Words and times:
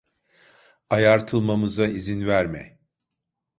Ayartılmamıza 0.89 1.87
izin 1.87 2.21
verme. 2.27 2.79